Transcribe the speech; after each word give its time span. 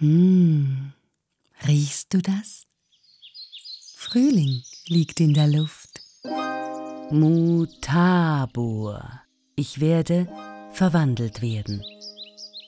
Hm, 0.00 0.92
riechst 1.68 2.14
du 2.14 2.22
das? 2.22 2.62
Frühling 3.96 4.62
liegt 4.86 5.20
in 5.20 5.34
der 5.34 5.46
Luft. 5.46 6.00
Mutabor. 7.10 9.04
Ich 9.56 9.78
werde 9.78 10.26
verwandelt 10.72 11.42
werden. 11.42 11.84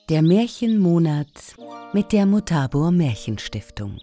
Der 0.09 0.21
Märchenmonat 0.21 1.55
mit 1.91 2.11
der 2.11 2.27
Mutabor 2.27 2.91
Märchenstiftung. 2.91 3.99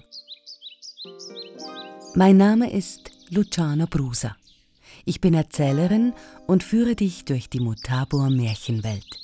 Mein 2.17 2.37
Name 2.37 2.73
ist 2.73 3.13
Luciano 3.29 3.87
Brusa. 3.87 4.35
Ich 5.05 5.21
bin 5.21 5.35
Erzählerin 5.35 6.15
und 6.49 6.65
führe 6.65 6.97
dich 6.97 7.27
durch 7.27 7.49
die 7.49 7.61
Mutabor 7.61 8.29
Märchenwelt. 8.29 9.21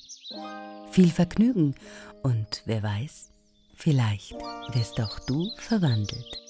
Viel 0.93 1.11
Vergnügen 1.11 1.75
und 2.23 2.63
wer 2.67 2.85
weiß, 2.85 3.33
vielleicht 3.77 4.33
wirst 4.73 5.01
auch 5.01 5.19
du 5.21 5.51
verwandelt. 5.59 6.43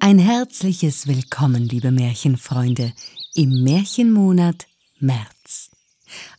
Ein 0.00 0.18
herzliches 0.18 1.06
Willkommen, 1.06 1.68
liebe 1.68 1.90
Märchenfreunde, 1.90 2.92
im 3.34 3.62
Märchenmonat 3.62 4.66
März. 4.98 5.70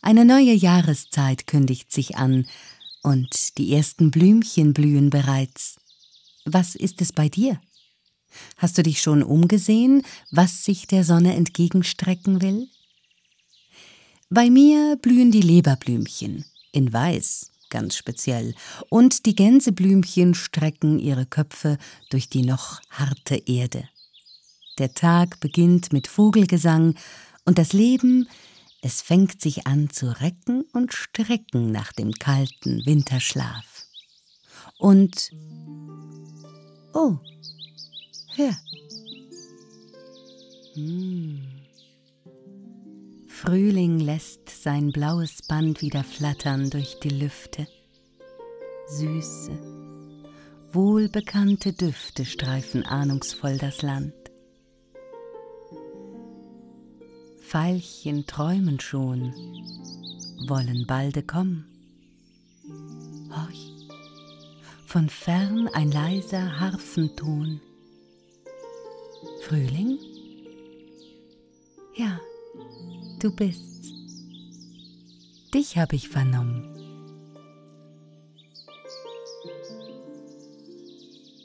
Eine 0.02 0.24
neue 0.24 0.52
Jahreszeit 0.52 1.46
kündigt 1.46 1.92
sich 1.92 2.16
an 2.16 2.46
und 3.02 3.58
die 3.58 3.72
ersten 3.72 4.10
Blümchen 4.10 4.72
blühen 4.72 5.10
bereits. 5.10 5.76
Was 6.44 6.74
ist 6.74 7.00
es 7.00 7.12
bei 7.12 7.28
dir? 7.28 7.60
Hast 8.56 8.78
du 8.78 8.82
dich 8.82 9.00
schon 9.00 9.22
umgesehen, 9.22 10.02
was 10.30 10.64
sich 10.64 10.86
der 10.86 11.04
Sonne 11.04 11.34
entgegenstrecken 11.34 12.42
will? 12.42 12.68
Bei 14.28 14.50
mir 14.50 14.96
blühen 15.00 15.30
die 15.30 15.40
Leberblümchen, 15.40 16.44
in 16.76 16.92
Weiß 16.92 17.50
ganz 17.70 17.96
speziell, 17.96 18.54
und 18.88 19.26
die 19.26 19.34
Gänseblümchen 19.34 20.34
strecken 20.34 20.98
ihre 20.98 21.26
Köpfe 21.26 21.78
durch 22.10 22.28
die 22.28 22.42
noch 22.42 22.80
harte 22.90 23.36
Erde. 23.46 23.88
Der 24.78 24.92
Tag 24.92 25.40
beginnt 25.40 25.92
mit 25.92 26.06
Vogelgesang 26.06 26.94
und 27.44 27.58
das 27.58 27.72
Leben, 27.72 28.28
es 28.82 29.02
fängt 29.02 29.40
sich 29.40 29.66
an 29.66 29.90
zu 29.90 30.20
recken 30.20 30.64
und 30.72 30.92
strecken 30.92 31.72
nach 31.72 31.92
dem 31.92 32.12
kalten 32.12 32.84
Winterschlaf. 32.84 33.86
Und 34.78 35.30
oh, 36.92 37.16
hör. 38.36 38.56
Hm. 40.74 41.55
Frühling 43.46 44.00
lässt 44.00 44.50
sein 44.50 44.90
blaues 44.90 45.42
Band 45.46 45.80
wieder 45.80 46.02
flattern 46.02 46.68
durch 46.68 46.98
die 46.98 47.10
Lüfte. 47.10 47.68
Süße, 48.88 49.52
wohlbekannte 50.72 51.72
Düfte 51.72 52.24
streifen 52.24 52.84
ahnungsvoll 52.84 53.56
das 53.56 53.82
Land. 53.82 54.14
Veilchen 57.38 58.26
träumen 58.26 58.80
schon, 58.80 59.32
wollen 60.48 60.84
balde 60.88 61.22
kommen. 61.22 61.66
Horch, 63.30 63.72
von 64.86 65.08
fern 65.08 65.68
ein 65.72 65.92
leiser 65.92 66.58
Harfenton. 66.58 67.60
Frühling? 69.42 70.00
Ja, 71.94 72.18
du 73.22 73.30
bist's. 73.30 73.92
Dich 75.54 75.78
habe 75.78 75.96
ich 75.96 76.08
vernommen. 76.08 76.64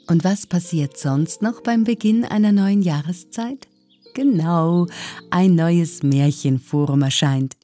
Und 0.08 0.24
was 0.24 0.46
passiert 0.46 0.98
sonst 0.98 1.42
noch 1.42 1.62
beim 1.62 1.84
Beginn 1.84 2.24
einer 2.24 2.52
neuen 2.52 2.82
Jahreszeit? 2.82 3.68
Genau, 4.14 4.86
ein 5.30 5.54
neues 5.54 6.02
Märchenforum 6.02 7.02
erscheint. 7.02 7.56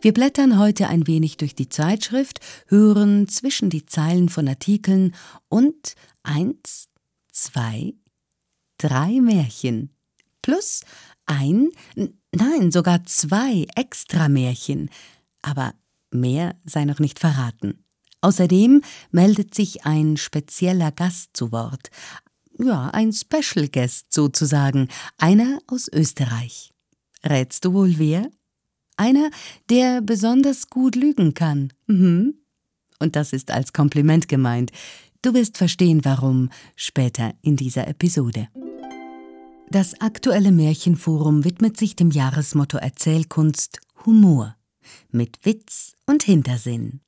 Wir 0.00 0.14
blättern 0.14 0.58
heute 0.58 0.88
ein 0.88 1.06
wenig 1.06 1.36
durch 1.36 1.54
die 1.54 1.68
Zeitschrift, 1.68 2.40
hören 2.68 3.28
zwischen 3.28 3.68
die 3.68 3.84
Zeilen 3.84 4.28
von 4.28 4.48
Artikeln 4.48 5.14
und 5.48 5.94
eins, 6.22 6.88
zwei, 7.30 7.92
drei 8.78 9.20
Märchen. 9.20 9.90
Plus 10.40 10.82
ein, 11.26 11.68
nein, 12.32 12.70
sogar 12.72 13.04
zwei 13.04 13.66
Extramärchen. 13.74 14.90
Aber 15.42 15.74
mehr 16.10 16.56
sei 16.64 16.84
noch 16.84 16.98
nicht 16.98 17.18
verraten. 17.18 17.84
Außerdem 18.20 18.82
meldet 19.10 19.54
sich 19.54 19.84
ein 19.84 20.16
spezieller 20.16 20.90
Gast 20.90 21.36
zu 21.36 21.52
Wort, 21.52 21.90
ja, 22.58 22.88
ein 22.88 23.12
Special 23.12 23.68
Guest 23.68 24.12
sozusagen, 24.12 24.88
einer 25.18 25.58
aus 25.66 25.88
Österreich. 25.92 26.72
Rätst 27.24 27.64
du 27.64 27.74
wohl 27.74 27.98
wer? 27.98 28.30
Einer, 28.96 29.30
der 29.68 30.00
besonders 30.00 30.70
gut 30.70 30.96
lügen 30.96 31.34
kann. 31.34 31.72
Mhm. 31.86 32.34
Und 32.98 33.14
das 33.14 33.32
ist 33.32 33.50
als 33.50 33.74
Kompliment 33.74 34.26
gemeint. 34.26 34.72
Du 35.20 35.34
wirst 35.34 35.58
verstehen, 35.58 36.04
warum, 36.04 36.50
später 36.76 37.34
in 37.42 37.56
dieser 37.56 37.86
Episode. 37.88 38.48
Das 39.68 40.00
aktuelle 40.00 40.52
Märchenforum 40.52 41.44
widmet 41.44 41.76
sich 41.76 41.96
dem 41.96 42.12
Jahresmotto 42.12 42.78
Erzählkunst 42.78 43.80
Humor 44.04 44.56
mit 45.10 45.44
Witz 45.44 45.96
und 46.06 46.22
Hintersinn. 46.22 47.00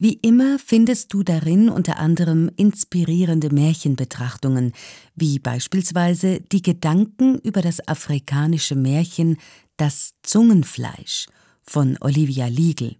Wie 0.00 0.14
immer 0.14 0.58
findest 0.58 1.12
du 1.12 1.22
darin 1.22 1.68
unter 1.68 1.98
anderem 1.98 2.50
inspirierende 2.56 3.54
Märchenbetrachtungen, 3.54 4.72
wie 5.14 5.38
beispielsweise 5.38 6.40
die 6.40 6.62
Gedanken 6.62 7.38
über 7.38 7.62
das 7.62 7.86
afrikanische 7.86 8.74
Märchen 8.74 9.36
Das 9.76 10.14
Zungenfleisch 10.22 11.26
von 11.62 11.96
Olivia 12.00 12.46
Liegel. 12.46 12.96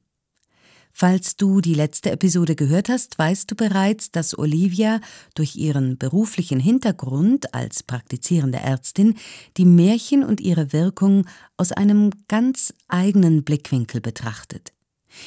Falls 0.96 1.34
du 1.34 1.60
die 1.60 1.74
letzte 1.74 2.12
Episode 2.12 2.54
gehört 2.54 2.88
hast, 2.88 3.18
weißt 3.18 3.50
du 3.50 3.56
bereits, 3.56 4.12
dass 4.12 4.38
Olivia 4.38 5.00
durch 5.34 5.56
ihren 5.56 5.98
beruflichen 5.98 6.60
Hintergrund 6.60 7.52
als 7.52 7.82
praktizierende 7.82 8.58
Ärztin 8.58 9.16
die 9.56 9.64
Märchen 9.64 10.22
und 10.22 10.40
ihre 10.40 10.72
Wirkung 10.72 11.26
aus 11.56 11.72
einem 11.72 12.10
ganz 12.28 12.72
eigenen 12.86 13.42
Blickwinkel 13.42 14.00
betrachtet. 14.00 14.72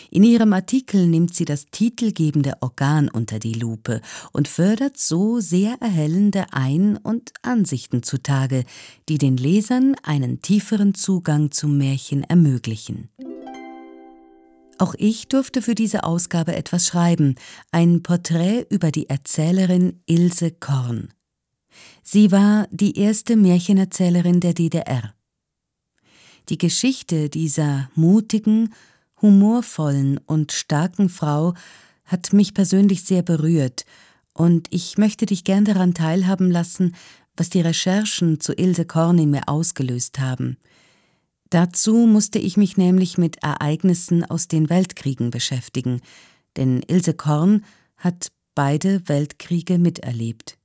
In 0.09 0.23
ihrem 0.23 0.53
Artikel 0.53 1.05
nimmt 1.05 1.35
sie 1.35 1.43
das 1.43 1.65
titelgebende 1.65 2.53
Organ 2.61 3.09
unter 3.09 3.37
die 3.37 3.53
Lupe 3.53 3.99
und 4.31 4.47
fördert 4.47 4.97
so 4.97 5.41
sehr 5.41 5.75
erhellende 5.81 6.45
Ein- 6.53 6.95
und 6.95 7.33
Ansichten 7.41 8.03
zutage, 8.03 8.63
die 9.09 9.17
den 9.17 9.35
Lesern 9.35 9.95
einen 10.01 10.41
tieferen 10.41 10.93
Zugang 10.93 11.51
zum 11.51 11.77
Märchen 11.77 12.23
ermöglichen. 12.23 13.09
Auch 14.79 14.93
ich 14.97 15.27
durfte 15.27 15.61
für 15.61 15.75
diese 15.75 16.03
Ausgabe 16.03 16.55
etwas 16.55 16.87
schreiben, 16.87 17.35
ein 17.71 18.03
Porträt 18.03 18.65
über 18.69 18.91
die 18.91 19.09
Erzählerin 19.09 20.01
Ilse 20.05 20.51
Korn. 20.51 21.09
Sie 22.03 22.31
war 22.31 22.67
die 22.71 22.97
erste 22.97 23.35
Märchenerzählerin 23.35 24.39
der 24.39 24.53
DDR. 24.53 25.13
Die 26.49 26.57
Geschichte 26.57 27.29
dieser 27.29 27.89
mutigen, 27.95 28.73
humorvollen 29.21 30.19
und 30.19 30.51
starken 30.51 31.09
Frau 31.09 31.53
hat 32.05 32.31
mich 32.31 32.53
persönlich 32.53 33.03
sehr 33.03 33.23
berührt, 33.23 33.85
und 34.33 34.67
ich 34.69 34.99
möchte 34.99 35.25
dich 35.25 35.43
gern 35.43 35.65
daran 35.65 35.95
teilhaben 35.95 36.51
lassen, 36.51 36.95
was 37.35 37.49
die 37.49 37.61
Recherchen 37.61 38.39
zu 38.39 38.53
Ilse 38.53 38.85
Korn 38.85 39.17
in 39.17 39.31
mir 39.31 39.49
ausgelöst 39.49 40.19
haben. 40.19 40.57
Dazu 41.49 42.05
musste 42.07 42.39
ich 42.39 42.57
mich 42.57 42.77
nämlich 42.77 43.17
mit 43.17 43.41
Ereignissen 43.43 44.25
aus 44.25 44.47
den 44.47 44.69
Weltkriegen 44.69 45.31
beschäftigen, 45.31 46.01
denn 46.57 46.81
Ilse 46.87 47.13
Korn 47.13 47.63
hat 47.95 48.31
beide 48.53 49.07
Weltkriege 49.07 49.77
miterlebt. 49.77 50.57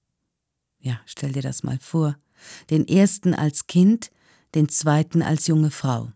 Ja, 0.80 1.00
stell 1.06 1.32
dir 1.32 1.42
das 1.42 1.62
mal 1.62 1.78
vor. 1.78 2.16
Den 2.70 2.88
ersten 2.88 3.34
als 3.34 3.66
Kind, 3.66 4.10
den 4.54 4.68
zweiten 4.68 5.22
als 5.22 5.46
junge 5.46 5.70
Frau. 5.70 6.10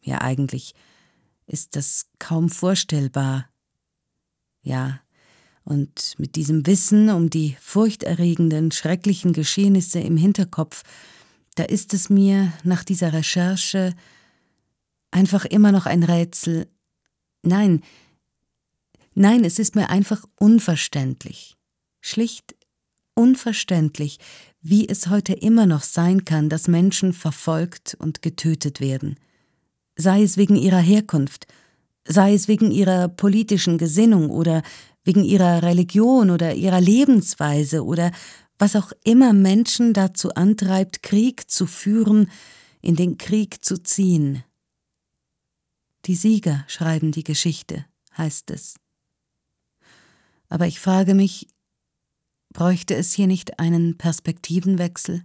Ja, 0.00 0.22
eigentlich 0.22 0.74
ist 1.46 1.76
das 1.76 2.06
kaum 2.18 2.48
vorstellbar. 2.48 3.48
Ja, 4.62 5.00
und 5.64 6.14
mit 6.16 6.36
diesem 6.36 6.66
Wissen 6.66 7.10
um 7.10 7.28
die 7.28 7.56
furchterregenden, 7.60 8.70
schrecklichen 8.70 9.34
Geschehnisse 9.34 10.00
im 10.00 10.16
Hinterkopf, 10.16 10.82
da 11.58 11.64
ist 11.64 11.94
es 11.94 12.10
mir 12.10 12.52
nach 12.64 12.84
dieser 12.84 13.12
Recherche 13.12 13.94
einfach 15.10 15.44
immer 15.44 15.72
noch 15.72 15.86
ein 15.86 16.02
Rätsel. 16.02 16.68
Nein, 17.42 17.82
nein, 19.14 19.44
es 19.44 19.58
ist 19.58 19.74
mir 19.74 19.90
einfach 19.90 20.24
unverständlich, 20.38 21.56
schlicht 22.00 22.54
unverständlich, 23.14 24.18
wie 24.60 24.88
es 24.88 25.08
heute 25.08 25.32
immer 25.32 25.66
noch 25.66 25.82
sein 25.82 26.24
kann, 26.24 26.48
dass 26.48 26.68
Menschen 26.68 27.12
verfolgt 27.12 27.96
und 27.98 28.22
getötet 28.22 28.80
werden 28.80 29.16
sei 29.98 30.22
es 30.22 30.36
wegen 30.38 30.56
ihrer 30.56 30.78
Herkunft, 30.78 31.46
sei 32.06 32.32
es 32.32 32.48
wegen 32.48 32.70
ihrer 32.70 33.08
politischen 33.08 33.76
Gesinnung 33.76 34.30
oder 34.30 34.62
wegen 35.04 35.24
ihrer 35.24 35.62
Religion 35.62 36.30
oder 36.30 36.54
ihrer 36.54 36.80
Lebensweise 36.80 37.84
oder 37.84 38.12
was 38.58 38.74
auch 38.76 38.92
immer 39.04 39.32
Menschen 39.32 39.94
dazu 39.94 40.34
antreibt, 40.34 41.02
Krieg 41.02 41.50
zu 41.50 41.66
führen, 41.66 42.30
in 42.80 42.96
den 42.96 43.18
Krieg 43.18 43.64
zu 43.64 43.82
ziehen. 43.82 44.44
Die 46.06 46.16
Sieger 46.16 46.64
schreiben 46.68 47.12
die 47.12 47.24
Geschichte, 47.24 47.86
heißt 48.16 48.50
es. 48.50 48.76
Aber 50.48 50.66
ich 50.66 50.80
frage 50.80 51.14
mich, 51.14 51.48
bräuchte 52.52 52.94
es 52.94 53.12
hier 53.12 53.26
nicht 53.26 53.58
einen 53.58 53.98
Perspektivenwechsel, 53.98 55.24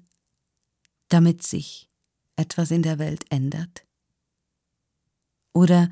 damit 1.09 1.43
sich 1.43 1.89
etwas 2.35 2.71
in 2.71 2.83
der 2.83 2.99
Welt 2.99 3.25
ändert? 3.29 3.85
Oder 5.53 5.89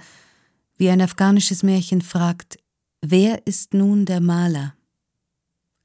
wie 0.75 0.89
ein 0.89 1.01
afghanisches 1.01 1.63
Märchen 1.63 2.01
fragt, 2.01 2.57
wer 3.01 3.45
ist 3.47 3.73
nun 3.73 4.05
der 4.05 4.19
Maler? 4.19 4.75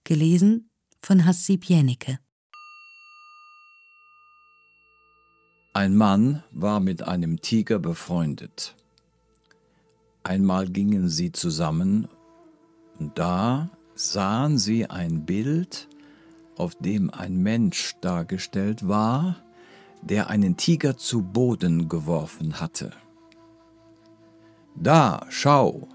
Gelesen 0.05 0.66
von 1.06 1.25
Hassib 1.25 1.67
Jennecke. 1.67 2.19
Ein 5.73 5.94
Mann 5.94 6.43
war 6.50 6.81
mit 6.81 7.03
einem 7.03 7.41
Tiger 7.41 7.79
befreundet. 7.79 8.75
Einmal 10.25 10.67
gingen 10.67 11.08
sie 11.08 11.31
zusammen 11.31 12.08
und 12.99 13.17
da 13.17 13.70
sahen 13.94 14.58
sie 14.58 14.91
ein 14.91 15.25
Bild, 15.25 15.87
auf 16.56 16.75
dem 16.75 17.14
ein 17.14 17.41
Mensch 17.41 17.94
dargestellt 18.00 18.88
war, 18.88 19.37
der 20.02 20.29
einen 20.29 20.56
Tiger 20.56 20.97
zu 20.97 21.23
Boden 21.23 21.88
geworfen 21.88 22.59
hatte. 22.59 22.91
Da, 24.75 25.25
schau, 25.29 25.87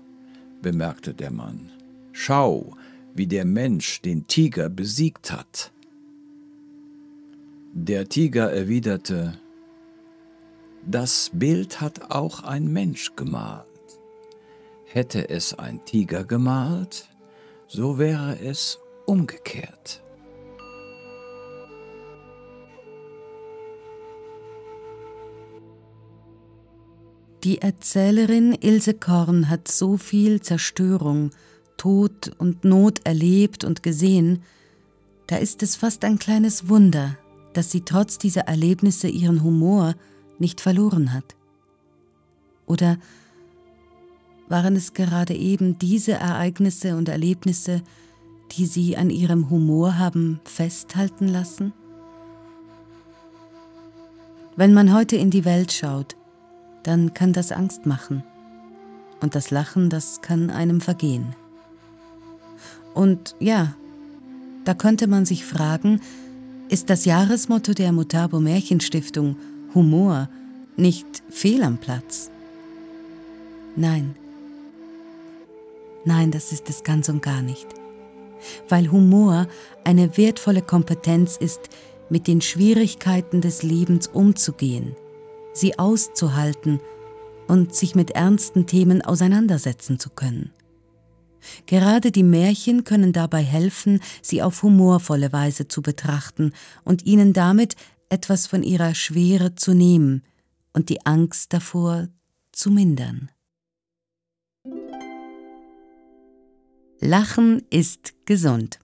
bemerkte 0.62 1.14
der 1.14 1.32
Mann, 1.32 1.70
schau, 2.14 2.78
wie 3.14 3.28
der 3.28 3.46
Mensch 3.46 4.02
den 4.02 4.28
Tiger 4.28 4.70
besiegt 4.70 5.32
hat. 5.32 5.72
Der 7.74 8.10
Tiger 8.10 8.52
erwiderte, 8.52 9.40
das 10.86 11.30
Bild 11.34 11.80
hat 11.80 12.12
auch 12.12 12.44
ein 12.44 12.68
Mensch 12.68 13.16
gemalt. 13.16 13.66
Hätte 14.86 15.30
es 15.30 15.54
ein 15.54 15.84
Tiger 15.86 16.24
gemalt, 16.24 17.08
so 17.68 17.98
wäre 17.98 18.40
es 18.40 18.80
umgekehrt. 19.06 20.04
Die 27.44 27.60
Erzählerin 27.60 28.56
Ilse 28.60 28.94
Korn 28.94 29.50
hat 29.50 29.68
so 29.68 29.98
viel 29.98 30.42
Zerstörung, 30.42 31.32
Tod 31.82 32.32
und 32.38 32.64
Not 32.64 33.00
erlebt 33.06 33.64
und 33.64 33.82
gesehen, 33.82 34.44
da 35.26 35.38
ist 35.38 35.64
es 35.64 35.76
fast 35.76 36.06
ein 36.06 36.20
kleines 36.20 36.70
Wunder, 36.70 37.18
dass 37.54 37.72
sie 37.72 37.82
trotz 37.82 38.20
dieser 38.20 38.42
Erlebnisse 38.42 39.08
ihren 39.08 39.42
Humor 39.44 39.96
nicht 40.38 40.62
verloren 40.62 41.12
hat. 41.12 41.36
Oder 42.68 43.00
waren 44.48 44.76
es 44.76 44.94
gerade 44.94 45.34
eben 45.34 45.80
diese 45.80 46.12
Ereignisse 46.12 46.96
und 46.96 47.10
Erlebnisse, 47.10 47.82
die 48.52 48.68
sie 48.68 48.96
an 48.96 49.10
ihrem 49.10 49.50
Humor 49.50 49.98
haben 49.98 50.40
festhalten 50.44 51.28
lassen? 51.28 51.74
Wenn 54.56 54.76
man 54.76 54.94
heute 54.94 55.16
in 55.16 55.32
die 55.32 55.46
Welt 55.46 55.72
schaut, 55.72 56.16
dann 56.84 57.16
kann 57.16 57.34
das 57.34 57.52
Angst 57.52 57.88
machen. 57.88 58.24
Und 59.20 59.34
das 59.34 59.50
Lachen, 59.50 59.90
das 59.90 60.22
kann 60.22 60.52
einem 60.52 60.80
vergehen. 60.80 61.36
Und 62.94 63.36
ja, 63.40 63.76
da 64.66 64.74
könnte 64.74 65.08
man 65.08 65.26
sich 65.26 65.46
fragen, 65.46 66.02
ist 66.70 66.90
das 66.90 67.06
Jahresmotto 67.06 67.74
der 67.74 67.92
Mutabo 67.92 68.40
Märchenstiftung 68.40 69.36
Humor 69.74 70.30
nicht 70.78 71.06
fehl 71.30 71.64
am 71.64 71.78
Platz? 71.78 72.30
Nein. 73.76 74.16
Nein, 76.06 76.32
das 76.32 76.52
ist 76.52 76.70
es 76.70 76.84
ganz 76.84 77.10
und 77.10 77.22
gar 77.22 77.42
nicht. 77.42 77.68
Weil 78.70 78.92
Humor 78.92 79.48
eine 79.84 80.18
wertvolle 80.18 80.62
Kompetenz 80.62 81.38
ist, 81.38 81.70
mit 82.10 82.28
den 82.28 82.42
Schwierigkeiten 82.42 83.42
des 83.42 83.64
Lebens 83.64 84.08
umzugehen– 84.08 84.96
sie 85.54 85.78
auszuhalten 85.78 86.80
und 87.48 87.76
sich 87.76 87.96
mit 87.96 88.12
ernsten 88.12 88.66
Themen 88.66 89.02
auseinandersetzen 89.02 90.00
zu 90.00 90.10
können. 90.10 90.52
Gerade 91.66 92.12
die 92.12 92.24
Märchen 92.24 92.84
können 92.84 93.14
dabei 93.14 93.44
helfen, 93.44 94.00
sie 94.22 94.42
auf 94.42 94.64
humorvolle 94.64 95.32
Weise 95.34 95.68
zu 95.68 95.82
betrachten 95.82 96.54
und 96.84 97.06
ihnen 97.06 97.34
damit 97.34 97.76
etwas 98.10 98.48
von 98.48 98.64
ihrer 98.64 98.94
Schwere 98.96 99.56
zu 99.56 99.74
nehmen 99.74 100.24
und 100.74 100.90
die 100.90 101.06
Angst 101.06 101.54
davor 101.54 102.08
zu 102.52 102.72
mindern. 102.72 103.30
Lachen 107.00 107.64
ist 107.72 108.14
gesund. 108.26 108.80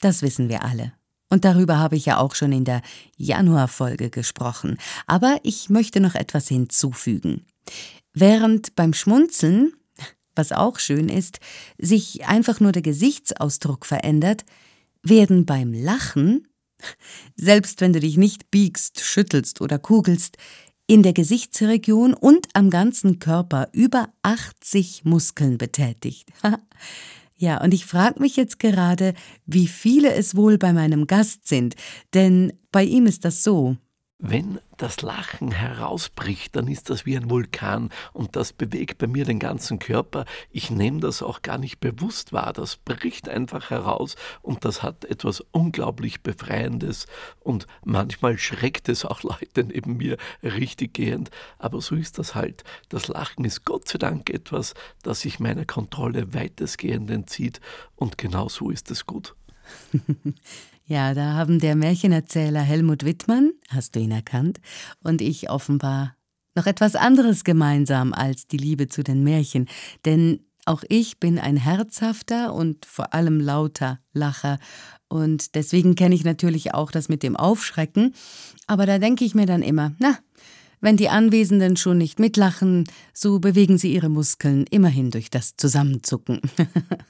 Das 0.00 0.22
wissen 0.22 0.48
wir 0.48 0.64
alle. 0.64 0.92
Und 1.28 1.44
darüber 1.44 1.78
habe 1.78 1.96
ich 1.96 2.06
ja 2.06 2.18
auch 2.18 2.34
schon 2.34 2.52
in 2.52 2.64
der 2.64 2.82
Januarfolge 3.16 4.10
gesprochen. 4.10 4.78
Aber 5.06 5.38
ich 5.44 5.70
möchte 5.70 6.00
noch 6.00 6.14
etwas 6.14 6.48
hinzufügen. 6.48 7.46
Während 8.12 8.74
beim 8.74 8.92
Schmunzeln, 8.92 9.72
was 10.34 10.52
auch 10.52 10.78
schön 10.78 11.08
ist, 11.08 11.40
sich 11.78 12.26
einfach 12.26 12.60
nur 12.60 12.72
der 12.72 12.82
Gesichtsausdruck 12.82 13.86
verändert, 13.86 14.44
werden 15.02 15.46
beim 15.46 15.72
Lachen, 15.72 16.48
selbst 17.36 17.80
wenn 17.80 17.92
du 17.92 18.00
dich 18.00 18.16
nicht 18.16 18.50
biegst, 18.50 19.00
schüttelst 19.00 19.60
oder 19.60 19.78
kugelst, 19.78 20.36
in 20.86 21.02
der 21.02 21.12
Gesichtsregion 21.12 22.12
und 22.12 22.48
am 22.54 22.68
ganzen 22.68 23.18
Körper 23.18 23.68
über 23.72 24.08
80 24.22 25.04
Muskeln 25.04 25.58
betätigt. 25.58 26.28
Ja, 27.34 27.60
und 27.60 27.74
ich 27.74 27.86
frage 27.86 28.20
mich 28.20 28.36
jetzt 28.36 28.60
gerade, 28.60 29.14
wie 29.46 29.66
viele 29.66 30.14
es 30.14 30.36
wohl 30.36 30.58
bei 30.58 30.72
meinem 30.72 31.08
Gast 31.08 31.48
sind, 31.48 31.74
denn 32.14 32.52
bei 32.70 32.84
ihm 32.84 33.06
ist 33.06 33.24
das 33.24 33.42
so. 33.42 33.76
Wenn 34.24 34.60
das 34.76 35.02
Lachen 35.02 35.50
herausbricht, 35.50 36.54
dann 36.54 36.68
ist 36.68 36.90
das 36.90 37.04
wie 37.04 37.16
ein 37.16 37.28
Vulkan 37.28 37.90
und 38.12 38.36
das 38.36 38.52
bewegt 38.52 38.98
bei 38.98 39.08
mir 39.08 39.24
den 39.24 39.40
ganzen 39.40 39.80
Körper. 39.80 40.26
Ich 40.52 40.70
nehme 40.70 41.00
das 41.00 41.24
auch 41.24 41.42
gar 41.42 41.58
nicht 41.58 41.80
bewusst 41.80 42.32
wahr. 42.32 42.52
Das 42.52 42.76
bricht 42.76 43.28
einfach 43.28 43.70
heraus 43.70 44.14
und 44.40 44.64
das 44.64 44.84
hat 44.84 45.04
etwas 45.06 45.40
unglaublich 45.50 46.22
Befreiendes 46.22 47.08
und 47.40 47.66
manchmal 47.84 48.38
schreckt 48.38 48.88
es 48.88 49.04
auch 49.04 49.24
Leute 49.24 49.64
neben 49.64 49.96
mir 49.96 50.18
richtig 50.44 50.94
gehend. 50.94 51.32
Aber 51.58 51.80
so 51.80 51.96
ist 51.96 52.20
das 52.20 52.36
halt. 52.36 52.62
Das 52.90 53.08
Lachen 53.08 53.44
ist 53.44 53.64
Gott 53.64 53.88
sei 53.88 53.98
Dank 53.98 54.30
etwas, 54.30 54.74
das 55.02 55.22
sich 55.22 55.40
meiner 55.40 55.64
Kontrolle 55.64 56.32
weitestgehend 56.32 57.10
entzieht 57.10 57.60
und 57.96 58.18
genau 58.18 58.48
so 58.48 58.70
ist 58.70 58.88
es 58.92 59.04
gut. 59.04 59.34
Ja, 60.84 61.14
da 61.14 61.34
haben 61.34 61.58
der 61.58 61.76
Märchenerzähler 61.76 62.60
Helmut 62.60 63.04
Wittmann, 63.04 63.52
hast 63.68 63.94
du 63.94 64.00
ihn 64.00 64.10
erkannt, 64.10 64.60
und 65.02 65.22
ich 65.22 65.48
offenbar 65.48 66.16
noch 66.54 66.66
etwas 66.66 66.96
anderes 66.96 67.44
gemeinsam 67.44 68.12
als 68.12 68.46
die 68.46 68.58
Liebe 68.58 68.88
zu 68.88 69.02
den 69.02 69.22
Märchen, 69.22 69.68
denn 70.04 70.40
auch 70.66 70.84
ich 70.88 71.18
bin 71.18 71.38
ein 71.38 71.56
herzhafter 71.56 72.52
und 72.52 72.84
vor 72.84 73.14
allem 73.14 73.40
lauter 73.40 74.00
Lacher. 74.12 74.58
Und 75.08 75.54
deswegen 75.54 75.94
kenne 75.94 76.14
ich 76.14 76.24
natürlich 76.24 76.74
auch 76.74 76.90
das 76.90 77.08
mit 77.08 77.22
dem 77.22 77.36
Aufschrecken, 77.36 78.14
aber 78.66 78.84
da 78.84 78.98
denke 78.98 79.24
ich 79.24 79.34
mir 79.34 79.46
dann 79.46 79.62
immer, 79.62 79.92
na, 79.98 80.18
wenn 80.80 80.96
die 80.96 81.08
Anwesenden 81.08 81.76
schon 81.76 81.98
nicht 81.98 82.18
mitlachen, 82.18 82.84
so 83.14 83.38
bewegen 83.38 83.78
sie 83.78 83.94
ihre 83.94 84.08
Muskeln 84.08 84.66
immerhin 84.68 85.10
durch 85.10 85.30
das 85.30 85.56
Zusammenzucken. 85.56 86.40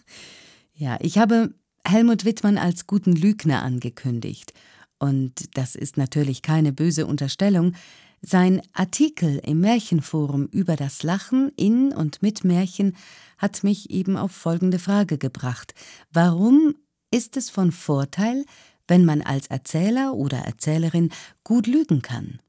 ja, 0.75 0.99
ich 1.01 1.19
habe 1.19 1.55
Helmut 1.87 2.25
Wittmann 2.25 2.59
als 2.59 2.87
guten 2.87 3.15
Lügner 3.15 3.63
angekündigt. 3.63 4.53
Und 4.99 5.57
das 5.57 5.75
ist 5.75 5.97
natürlich 5.97 6.43
keine 6.43 6.73
böse 6.73 7.07
Unterstellung. 7.07 7.75
Sein 8.21 8.63
Artikel 8.73 9.41
im 9.45 9.61
Märchenforum 9.61 10.47
über 10.47 10.77
das 10.77 11.03
Lachen 11.03 11.51
in 11.57 11.93
und 11.93 12.23
mit 12.23 12.45
Märchen 12.45 12.97
hat 13.37 13.65
mich 13.65 13.91
eben 13.91 14.17
auf 14.17 14.31
folgende 14.31 14.79
Frage 14.79 15.19
gebracht. 15.19 15.75
Warum 16.13 16.77
ist 17.11 17.37
es 17.37 17.51
von 17.51 17.73
Vorteil, 17.73 18.45
wenn 18.87 19.05
man 19.05 19.23
als 19.23 19.49
Erzähler 19.49 20.15
oder 20.15 20.39
Erzählerin 20.39 21.11
gut 21.43 21.67
lügen 21.67 22.01
kann? 22.01 22.41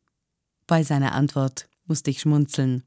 Bei 0.68 0.84
seiner 0.84 1.14
Antwort 1.14 1.68
musste 1.86 2.12
ich 2.12 2.22
schmunzeln. 2.22 2.84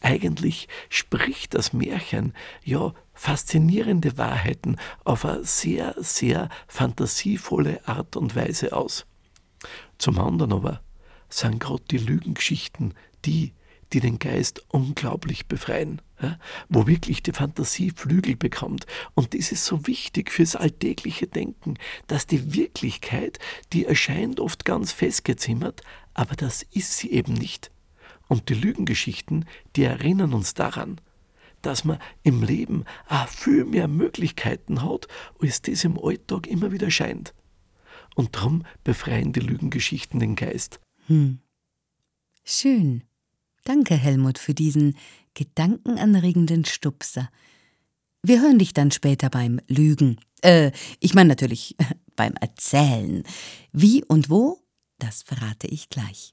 Eigentlich 0.00 0.68
spricht 0.88 1.54
das 1.54 1.72
Märchen 1.72 2.32
ja 2.62 2.94
faszinierende 3.14 4.18
Wahrheiten 4.18 4.76
auf 5.04 5.24
eine 5.24 5.44
sehr, 5.44 5.94
sehr 5.98 6.48
fantasievolle 6.68 7.86
Art 7.86 8.16
und 8.16 8.36
Weise 8.36 8.76
aus. 8.76 9.06
Zum 9.98 10.18
anderen 10.18 10.52
aber 10.52 10.82
sind 11.28 11.60
gerade 11.60 11.84
die 11.90 11.98
Lügengeschichten 11.98 12.94
die, 13.24 13.54
die 13.92 14.00
den 14.00 14.18
Geist 14.18 14.62
unglaublich 14.68 15.46
befreien. 15.46 16.02
ja, 16.20 16.38
wo 16.68 16.86
wirklich 16.86 17.22
die 17.22 17.32
Fantasie 17.32 17.92
Flügel 17.94 18.36
bekommt. 18.36 18.86
Und 19.14 19.34
das 19.34 19.52
ist 19.52 19.64
so 19.64 19.86
wichtig 19.86 20.30
fürs 20.30 20.56
alltägliche 20.56 21.26
Denken, 21.26 21.74
dass 22.06 22.26
die 22.26 22.54
Wirklichkeit, 22.54 23.38
die 23.72 23.84
erscheint 23.84 24.40
oft 24.40 24.64
ganz 24.64 24.92
festgezimmert, 24.92 25.82
aber 26.14 26.36
das 26.36 26.62
ist 26.62 26.96
sie 26.96 27.10
eben 27.10 27.34
nicht. 27.34 27.70
Und 28.28 28.48
die 28.48 28.54
Lügengeschichten, 28.54 29.46
die 29.76 29.84
erinnern 29.84 30.32
uns 30.32 30.54
daran, 30.54 31.00
dass 31.66 31.84
man 31.84 31.98
im 32.22 32.42
Leben 32.42 32.84
auch 33.08 33.28
viel 33.28 33.64
mehr 33.64 33.88
Möglichkeiten 33.88 34.82
hat, 34.82 35.08
als 35.40 35.62
das 35.62 35.84
im 35.84 35.98
Alltag 35.98 36.46
immer 36.46 36.72
wieder 36.72 36.90
scheint. 36.90 37.34
Und 38.14 38.36
darum 38.36 38.64
befreien 38.84 39.32
die 39.32 39.40
Lügengeschichten 39.40 40.20
den 40.20 40.36
Geist. 40.36 40.80
Hm. 41.06 41.40
Schön. 42.44 43.02
Danke, 43.64 43.96
Helmut, 43.96 44.38
für 44.38 44.54
diesen 44.54 44.96
gedankenanregenden 45.34 46.64
Stupser. 46.64 47.30
Wir 48.22 48.40
hören 48.40 48.58
dich 48.58 48.72
dann 48.72 48.90
später 48.90 49.30
beim 49.30 49.60
Lügen. 49.68 50.18
Äh, 50.42 50.70
ich 51.00 51.14
meine 51.14 51.30
natürlich 51.30 51.76
beim 52.16 52.34
Erzählen. 52.40 53.24
Wie 53.72 54.04
und 54.04 54.30
wo, 54.30 54.60
das 54.98 55.22
verrate 55.22 55.66
ich 55.66 55.88
gleich. 55.88 56.32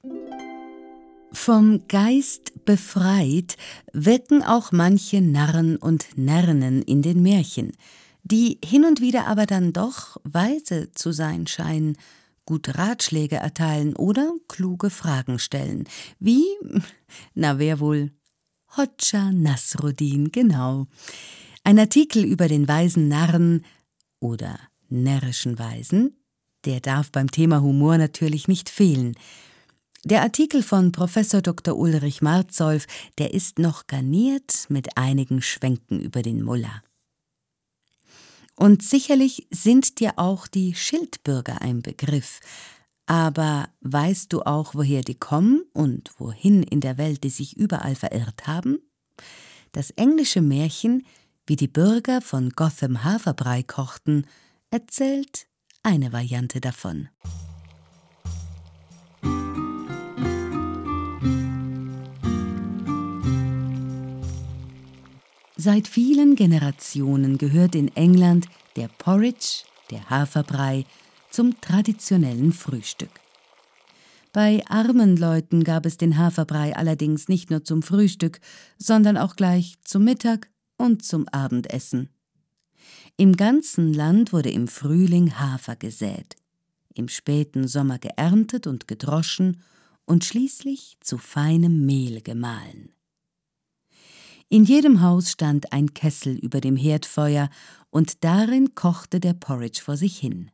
Vom 1.32 1.88
Geist 1.88 2.64
befreit 2.66 3.56
wirken 3.92 4.42
auch 4.42 4.70
manche 4.70 5.20
Narren 5.22 5.76
und 5.76 6.06
Närrinnen 6.16 6.82
in 6.82 7.00
den 7.00 7.22
Märchen, 7.22 7.72
die 8.22 8.58
hin 8.64 8.84
und 8.84 9.00
wieder 9.00 9.26
aber 9.26 9.46
dann 9.46 9.72
doch 9.72 10.18
weise 10.24 10.92
zu 10.92 11.10
sein 11.10 11.46
scheinen, 11.46 11.96
gute 12.44 12.76
Ratschläge 12.76 13.36
erteilen 13.36 13.96
oder 13.96 14.34
kluge 14.46 14.90
Fragen 14.90 15.38
stellen. 15.38 15.88
Wie? 16.18 16.44
Na, 17.34 17.58
wer 17.58 17.80
wohl? 17.80 18.12
Hodja 18.76 19.32
Nasruddin, 19.32 20.32
genau. 20.32 20.86
Ein 21.64 21.78
Artikel 21.78 22.24
über 22.24 22.48
den 22.48 22.68
weisen 22.68 23.08
Narren 23.08 23.64
oder 24.20 24.58
närrischen 24.88 25.58
Weisen, 25.58 26.16
der 26.64 26.80
darf 26.80 27.10
beim 27.10 27.30
Thema 27.30 27.62
Humor 27.62 27.96
natürlich 27.98 28.48
nicht 28.48 28.68
fehlen. 28.68 29.14
Der 30.04 30.22
Artikel 30.22 30.64
von 30.64 30.90
Professor 30.90 31.42
Dr. 31.42 31.78
Ulrich 31.78 32.22
Marzolf, 32.22 32.86
der 33.18 33.32
ist 33.32 33.60
noch 33.60 33.86
garniert 33.86 34.66
mit 34.68 34.96
einigen 34.96 35.42
Schwenken 35.42 36.00
über 36.00 36.22
den 36.22 36.42
Mullah. 36.42 36.82
Und 38.56 38.82
sicherlich 38.82 39.46
sind 39.50 40.00
dir 40.00 40.14
auch 40.16 40.48
die 40.48 40.74
Schildbürger 40.74 41.62
ein 41.62 41.82
Begriff. 41.82 42.40
Aber 43.06 43.68
weißt 43.80 44.32
du 44.32 44.42
auch, 44.42 44.74
woher 44.74 45.02
die 45.02 45.14
kommen 45.14 45.62
und 45.72 46.10
wohin 46.18 46.64
in 46.64 46.80
der 46.80 46.98
Welt 46.98 47.22
die 47.22 47.30
sich 47.30 47.56
überall 47.56 47.94
verirrt 47.94 48.48
haben? 48.48 48.80
Das 49.70 49.90
englische 49.90 50.42
Märchen, 50.42 51.06
wie 51.46 51.56
die 51.56 51.68
Bürger 51.68 52.20
von 52.20 52.50
Gotham 52.50 53.04
Haferbrei 53.04 53.62
kochten, 53.62 54.26
erzählt 54.70 55.46
eine 55.84 56.12
Variante 56.12 56.60
davon. 56.60 57.08
Seit 65.64 65.86
vielen 65.86 66.34
Generationen 66.34 67.38
gehört 67.38 67.76
in 67.76 67.86
England 67.94 68.48
der 68.74 68.88
Porridge, 68.88 69.62
der 69.92 70.10
Haferbrei, 70.10 70.84
zum 71.30 71.60
traditionellen 71.60 72.52
Frühstück. 72.52 73.20
Bei 74.32 74.64
armen 74.66 75.16
Leuten 75.16 75.62
gab 75.62 75.86
es 75.86 75.96
den 75.98 76.18
Haferbrei 76.18 76.74
allerdings 76.74 77.28
nicht 77.28 77.50
nur 77.50 77.62
zum 77.62 77.82
Frühstück, 77.82 78.40
sondern 78.76 79.16
auch 79.16 79.36
gleich 79.36 79.76
zum 79.84 80.02
Mittag 80.02 80.50
und 80.78 81.04
zum 81.04 81.28
Abendessen. 81.28 82.08
Im 83.16 83.36
ganzen 83.36 83.94
Land 83.94 84.32
wurde 84.32 84.50
im 84.50 84.66
Frühling 84.66 85.38
Hafer 85.38 85.76
gesät, 85.76 86.34
im 86.92 87.06
späten 87.06 87.68
Sommer 87.68 88.00
geerntet 88.00 88.66
und 88.66 88.88
gedroschen 88.88 89.62
und 90.06 90.24
schließlich 90.24 90.96
zu 91.02 91.18
feinem 91.18 91.86
Mehl 91.86 92.20
gemahlen. 92.20 92.90
In 94.52 94.64
jedem 94.64 95.00
Haus 95.00 95.30
stand 95.30 95.72
ein 95.72 95.94
Kessel 95.94 96.36
über 96.36 96.60
dem 96.60 96.76
Herdfeuer, 96.76 97.48
und 97.88 98.22
darin 98.22 98.74
kochte 98.74 99.18
der 99.18 99.32
Porridge 99.32 99.80
vor 99.82 99.96
sich 99.96 100.18
hin. 100.18 100.50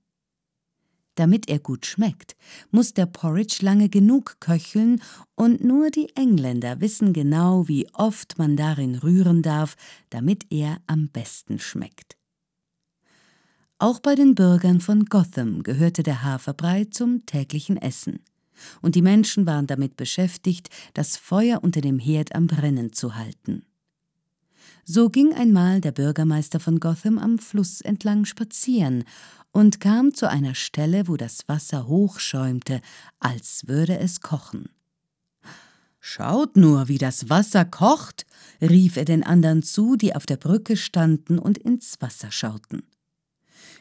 Damit 1.16 1.48
er 1.48 1.58
gut 1.58 1.84
schmeckt, 1.84 2.36
muss 2.70 2.94
der 2.94 3.06
Porridge 3.06 3.56
lange 3.62 3.88
genug 3.88 4.36
köcheln, 4.38 5.02
und 5.34 5.64
nur 5.64 5.90
die 5.90 6.14
Engländer 6.14 6.80
wissen 6.80 7.12
genau, 7.12 7.66
wie 7.66 7.92
oft 7.92 8.38
man 8.38 8.56
darin 8.56 8.94
rühren 8.94 9.42
darf, 9.42 9.74
damit 10.10 10.46
er 10.48 10.76
am 10.86 11.08
besten 11.08 11.58
schmeckt. 11.58 12.16
Auch 13.78 13.98
bei 13.98 14.14
den 14.14 14.36
Bürgern 14.36 14.80
von 14.80 15.06
Gotham 15.06 15.64
gehörte 15.64 16.04
der 16.04 16.22
Haferbrei 16.22 16.84
zum 16.84 17.26
täglichen 17.26 17.76
Essen, 17.76 18.20
und 18.80 18.94
die 18.94 19.02
Menschen 19.02 19.44
waren 19.44 19.66
damit 19.66 19.96
beschäftigt, 19.96 20.68
das 20.94 21.16
Feuer 21.16 21.64
unter 21.64 21.80
dem 21.80 21.98
Herd 21.98 22.36
am 22.36 22.46
Brennen 22.46 22.92
zu 22.92 23.16
halten. 23.16 23.64
So 24.90 25.10
ging 25.10 25.34
einmal 25.34 25.82
der 25.82 25.92
Bürgermeister 25.92 26.60
von 26.60 26.80
Gotham 26.80 27.18
am 27.18 27.38
Fluss 27.38 27.82
entlang 27.82 28.24
spazieren 28.24 29.04
und 29.52 29.80
kam 29.80 30.14
zu 30.14 30.30
einer 30.30 30.54
Stelle, 30.54 31.08
wo 31.08 31.18
das 31.18 31.46
Wasser 31.46 31.86
hochschäumte, 31.86 32.80
als 33.20 33.64
würde 33.66 33.98
es 33.98 34.22
kochen. 34.22 34.70
Schaut 36.00 36.56
nur, 36.56 36.88
wie 36.88 36.96
das 36.96 37.28
Wasser 37.28 37.66
kocht, 37.66 38.24
rief 38.62 38.96
er 38.96 39.04
den 39.04 39.24
anderen 39.24 39.62
zu, 39.62 39.96
die 39.96 40.16
auf 40.16 40.24
der 40.24 40.38
Brücke 40.38 40.74
standen 40.74 41.38
und 41.38 41.58
ins 41.58 42.00
Wasser 42.00 42.32
schauten. 42.32 42.82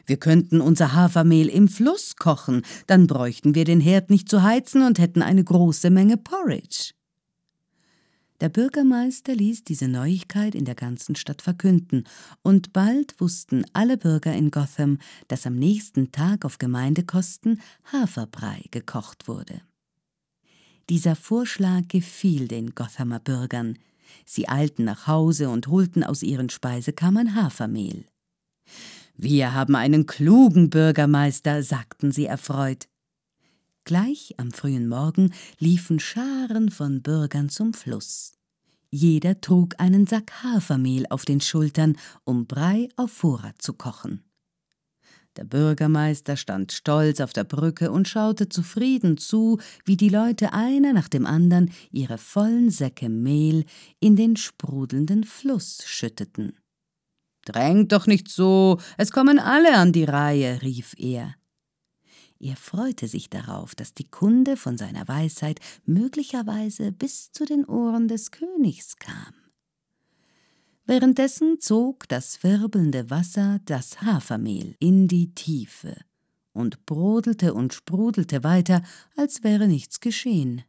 Wir 0.04 0.18
könnten 0.18 0.60
unser 0.60 0.92
Hafermehl 0.92 1.48
im 1.48 1.68
Fluss 1.68 2.16
kochen, 2.16 2.60
dann 2.86 3.06
bräuchten 3.06 3.54
wir 3.54 3.64
den 3.64 3.80
Herd 3.80 4.10
nicht 4.10 4.28
zu 4.28 4.42
heizen 4.42 4.82
und 4.82 4.98
hätten 4.98 5.22
eine 5.22 5.42
große 5.42 5.88
Menge 5.88 6.18
Porridge. 6.18 6.92
Der 8.40 8.48
Bürgermeister 8.48 9.34
ließ 9.34 9.64
diese 9.64 9.88
Neuigkeit 9.88 10.54
in 10.54 10.64
der 10.64 10.76
ganzen 10.76 11.16
Stadt 11.16 11.42
verkünden, 11.42 12.04
und 12.42 12.72
bald 12.72 13.20
wussten 13.20 13.64
alle 13.72 13.96
Bürger 13.96 14.32
in 14.32 14.50
Gotham, 14.50 14.98
dass 15.26 15.46
am 15.46 15.56
nächsten 15.56 16.12
Tag 16.12 16.44
auf 16.44 16.58
Gemeindekosten 16.58 17.60
Haferbrei 17.92 18.62
gekocht 18.70 19.26
wurde. 19.26 19.60
Dieser 20.88 21.16
Vorschlag 21.16 21.82
gefiel 21.88 22.48
den 22.48 22.74
Gothamer 22.74 23.18
Bürgern. 23.18 23.76
Sie 24.24 24.48
eilten 24.48 24.84
nach 24.84 25.06
Hause 25.06 25.50
und 25.50 25.66
holten 25.66 26.04
aus 26.04 26.22
ihren 26.22 26.48
Speisekammern 26.48 27.34
Hafermehl. 27.34 28.04
Wir 29.16 29.52
haben 29.52 29.74
einen 29.74 30.06
klugen 30.06 30.70
Bürgermeister, 30.70 31.64
sagten 31.64 32.12
sie 32.12 32.26
erfreut. 32.26 32.88
Gleich 33.88 34.34
am 34.36 34.50
frühen 34.50 34.86
Morgen 34.86 35.32
liefen 35.58 35.98
Scharen 35.98 36.70
von 36.70 37.00
Bürgern 37.00 37.48
zum 37.48 37.72
Fluss. 37.72 38.34
Jeder 38.90 39.40
trug 39.40 39.76
einen 39.78 40.06
Sack 40.06 40.30
Hafermehl 40.42 41.06
auf 41.08 41.24
den 41.24 41.40
Schultern, 41.40 41.96
um 42.24 42.46
Brei 42.46 42.90
auf 42.96 43.10
Vorrat 43.10 43.62
zu 43.62 43.72
kochen. 43.72 44.24
Der 45.38 45.44
Bürgermeister 45.44 46.36
stand 46.36 46.72
stolz 46.72 47.22
auf 47.22 47.32
der 47.32 47.44
Brücke 47.44 47.90
und 47.90 48.06
schaute 48.06 48.50
zufrieden 48.50 49.16
zu, 49.16 49.58
wie 49.86 49.96
die 49.96 50.10
Leute 50.10 50.52
einer 50.52 50.92
nach 50.92 51.08
dem 51.08 51.24
anderen 51.24 51.70
ihre 51.90 52.18
vollen 52.18 52.68
Säcke 52.68 53.08
Mehl 53.08 53.64
in 54.00 54.16
den 54.16 54.36
sprudelnden 54.36 55.24
Fluss 55.24 55.82
schütteten. 55.86 56.58
Drängt 57.46 57.92
doch 57.92 58.06
nicht 58.06 58.28
so, 58.28 58.78
es 58.98 59.12
kommen 59.12 59.38
alle 59.38 59.76
an 59.76 59.92
die 59.92 60.04
Reihe, 60.04 60.60
rief 60.60 60.94
er. 60.98 61.37
Er 62.40 62.56
freute 62.56 63.08
sich 63.08 63.30
darauf, 63.30 63.74
dass 63.74 63.94
die 63.94 64.08
Kunde 64.08 64.56
von 64.56 64.78
seiner 64.78 65.08
Weisheit 65.08 65.58
möglicherweise 65.86 66.92
bis 66.92 67.32
zu 67.32 67.44
den 67.44 67.64
Ohren 67.64 68.06
des 68.06 68.30
Königs 68.30 68.96
kam. 68.96 69.34
Währenddessen 70.86 71.60
zog 71.60 72.08
das 72.08 72.42
wirbelnde 72.42 73.10
Wasser 73.10 73.60
das 73.64 74.00
Hafermehl 74.02 74.76
in 74.78 75.08
die 75.08 75.34
Tiefe 75.34 75.96
und 76.52 76.86
brodelte 76.86 77.54
und 77.54 77.74
sprudelte 77.74 78.42
weiter, 78.44 78.82
als 79.16 79.42
wäre 79.42 79.68
nichts 79.68 80.00
geschehen. 80.00 80.62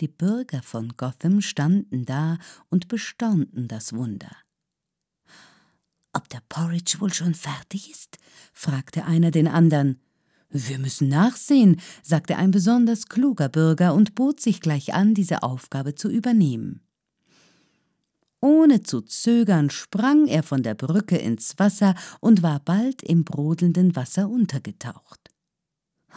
Die 0.00 0.08
Bürger 0.08 0.62
von 0.62 0.94
Gotham 0.96 1.40
standen 1.40 2.06
da 2.06 2.38
und 2.70 2.88
bestaunten 2.88 3.68
das 3.68 3.92
Wunder. 3.92 4.34
Ob 6.12 6.28
der 6.28 6.42
Porridge 6.48 6.96
wohl 7.00 7.12
schon 7.12 7.34
fertig 7.34 7.90
ist? 7.90 8.18
fragte 8.52 9.04
einer 9.04 9.30
den 9.30 9.48
anderen. 9.48 10.00
Wir 10.52 10.78
müssen 10.78 11.08
nachsehen, 11.08 11.80
sagte 12.02 12.36
ein 12.36 12.50
besonders 12.50 13.08
kluger 13.08 13.48
Bürger 13.48 13.94
und 13.94 14.14
bot 14.14 14.38
sich 14.40 14.60
gleich 14.60 14.92
an, 14.92 15.14
diese 15.14 15.42
Aufgabe 15.42 15.94
zu 15.94 16.10
übernehmen. 16.10 16.82
Ohne 18.40 18.82
zu 18.82 19.00
zögern 19.00 19.70
sprang 19.70 20.26
er 20.26 20.42
von 20.42 20.62
der 20.62 20.74
Brücke 20.74 21.16
ins 21.16 21.58
Wasser 21.58 21.94
und 22.20 22.42
war 22.42 22.60
bald 22.60 23.02
im 23.02 23.24
brodelnden 23.24 23.96
Wasser 23.96 24.28
untergetaucht. 24.28 25.30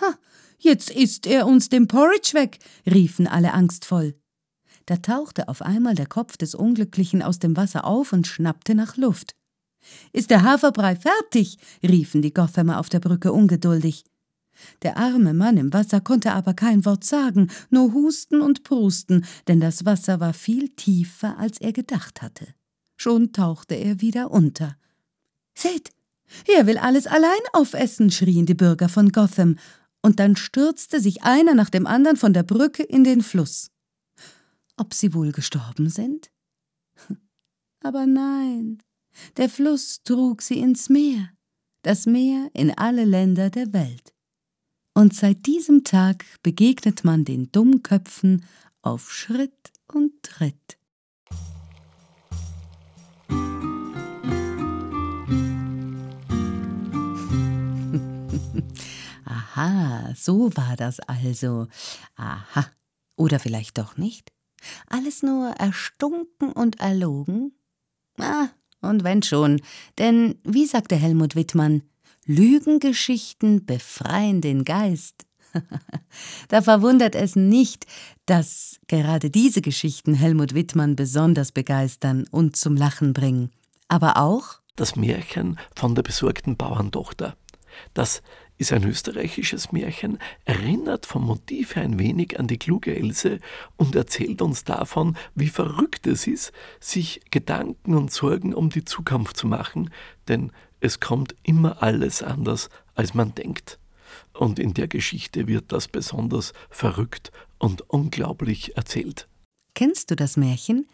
Ha, 0.01 0.15
jetzt 0.58 0.89
isst 0.89 1.27
er 1.27 1.48
uns 1.48 1.70
den 1.70 1.88
Porridge 1.88 2.34
weg, 2.34 2.60
riefen 2.86 3.27
alle 3.27 3.54
angstvoll. 3.54 4.15
Da 4.86 4.98
tauchte 4.98 5.48
auf 5.48 5.62
einmal 5.62 5.96
der 5.96 6.08
Kopf 6.08 6.36
des 6.36 6.56
Unglücklichen 6.56 7.22
aus 7.22 7.39
dem 7.39 7.56
Wasser 7.56 7.86
auf 7.86 8.12
und 8.12 8.27
schnappte 8.27 8.75
nach 8.75 8.98
Luft. 8.98 9.36
Ist 10.12 10.30
der 10.30 10.44
Haferbrei 10.44 10.96
fertig? 10.96 11.58
riefen 11.84 12.22
die 12.22 12.34
Gothamer 12.34 12.80
auf 12.80 12.89
der 12.89 13.00
Brücke 13.00 13.32
ungeduldig. 13.32 14.04
Der 14.82 14.98
arme 14.98 15.34
Mann 15.34 15.58
im 15.58 15.74
Wasser 15.74 16.02
konnte 16.02 16.34
aber 16.34 16.54
kein 16.54 16.86
Wort 16.86 17.04
sagen, 17.04 17.50
nur 17.70 17.94
husten 17.94 18.42
und 18.42 18.64
prusten, 18.64 19.26
denn 19.48 19.60
das 19.60 19.86
Wasser 19.86 20.20
war 20.20 20.34
viel 20.34 20.70
tiefer, 20.70 21.38
als 21.38 21.60
er 21.60 21.74
gedacht 21.74 22.22
hatte. 22.22 22.48
Schon 22.98 23.34
tauchte 23.34 23.76
er 23.76 24.02
wieder 24.02 24.32
unter. 24.32 24.78
Seht, 25.54 25.92
er 26.48 26.68
will 26.68 26.78
alles 26.78 27.08
allein 27.08 27.32
aufessen, 27.54 28.12
schrien 28.12 28.46
die 28.46 28.54
Bürger 28.54 28.90
von 28.90 29.12
Gotham, 29.12 29.58
und 30.02 30.20
dann 30.20 30.36
stürzte 30.36 31.00
sich 31.00 31.24
einer 31.24 31.56
nach 31.56 31.70
dem 31.70 31.88
anderen 31.88 32.18
von 32.18 32.34
der 32.34 32.44
Brücke 32.44 32.84
in 32.84 33.04
den 33.04 33.22
Fluss. 33.22 33.72
Ob 34.78 34.94
sie 34.94 35.14
wohl 35.14 35.32
gestorben 35.32 35.90
sind? 35.90 36.30
Aber 37.82 38.06
nein, 38.06 38.84
der 39.38 39.50
Fluss 39.50 40.04
trug 40.04 40.42
sie 40.42 40.60
ins 40.60 40.90
Meer, 40.90 41.30
das 41.82 42.06
Meer 42.06 42.50
in 42.54 42.72
alle 42.78 43.06
Länder 43.06 43.50
der 43.50 43.74
Welt. 43.74 44.15
Und 44.98 45.14
seit 45.14 45.46
diesem 45.46 45.84
Tag 45.84 46.24
begegnet 46.42 47.04
man 47.04 47.25
den 47.25 47.52
Dummköpfen 47.52 48.46
auf 48.82 49.12
Schritt 49.12 49.74
und 49.92 50.24
Tritt. 50.24 50.78
Aha, 59.25 60.14
so 60.16 60.56
war 60.56 60.78
das 60.78 61.02
also. 61.02 61.68
Aha. 62.16 62.66
Oder 63.18 63.40
vielleicht 63.40 63.78
doch 63.78 63.98
nicht? 63.98 64.32
Alles 64.88 65.24
nur 65.24 65.50
erstunken 65.50 66.54
und 66.54 66.80
erlogen? 66.80 67.52
Ah, 68.18 68.48
und 68.80 69.04
wenn 69.04 69.24
schon, 69.24 69.62
denn 69.98 70.40
wie 70.46 70.66
sagte 70.66 70.96
Helmut 70.96 71.36
Wittmann, 71.36 71.84
Lügengeschichten 72.25 73.65
befreien 73.65 74.41
den 74.41 74.65
Geist. 74.65 75.25
da 76.50 76.62
verwundert 76.62 77.15
es 77.15 77.36
nicht, 77.36 77.86
dass 78.25 78.79
gerade 78.88 79.29
diese 79.29 79.62
Geschichten 79.62 80.13
Helmut 80.13 80.53
Wittmann 80.53 80.96
besonders 80.96 81.51
begeistern 81.51 82.25
und 82.32 82.55
zum 82.55 82.75
Lachen 82.75 83.13
bringen. 83.13 83.51
Aber 83.88 84.17
auch 84.17 84.60
das 84.75 84.96
Märchen 84.96 85.58
von 85.75 85.96
der 85.96 86.03
besorgten 86.03 86.58
Bauerntochter. 86.58 87.38
Das 87.94 88.22
ist 88.58 88.72
ein 88.72 88.84
österreichisches 88.84 89.72
Märchen, 89.72 90.17
erinnert 90.46 91.05
vom 91.05 91.25
Motiv 91.25 91.75
her 91.75 91.84
ein 91.84 92.00
wenig 92.00 92.39
an 92.39 92.48
die 92.48 92.58
kluge 92.58 92.96
Else 92.96 93.39
und 93.75 93.96
erzählt 93.96 94.41
uns 94.41 94.63
davon, 94.63 95.17
wie 95.36 95.50
verrückt 95.50 96.08
es 96.08 96.25
ist, 96.25 96.53
sich 96.79 97.22
Gedanken 97.32 97.96
und 97.96 98.12
Sorgen 98.12 98.53
um 98.53 98.70
die 98.70 98.86
Zukunft 98.86 99.38
zu 99.38 99.48
machen, 99.48 99.89
denn 100.27 100.51
es 100.86 101.00
kommt 101.00 101.36
immer 101.42 101.82
alles 101.82 102.22
anders, 102.22 102.70
als 102.94 103.13
man 103.15 103.34
denkt. 103.34 103.80
Und 104.34 104.60
in 104.60 104.74
der 104.74 104.88
Geschichte 104.88 105.48
wird 105.48 105.72
das 105.72 105.88
besonders 105.88 106.54
verrückt 106.70 107.32
und 107.58 107.82
unglaublich 107.89 108.77
erzählt. 108.77 109.27
Kennst 109.74 110.12
du 110.12 110.15
das 110.15 110.38
Märchen? 110.38 110.88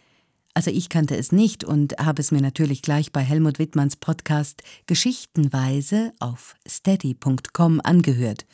Also 0.53 0.71
ich 0.71 0.89
kannte 0.89 1.15
es 1.17 1.31
nicht 1.31 1.63
und 1.63 1.98
habe 2.00 2.21
es 2.21 2.31
mir 2.31 2.41
natürlich 2.41 2.81
gleich 2.81 3.12
bei 3.12 3.21
Helmut 3.21 3.60
Wittmanns 3.60 3.95
Podcast 3.98 4.63
Geschichtenweise 4.88 6.13
auf 6.19 6.55
steady.com 6.67 7.81
angehört. 7.83 8.45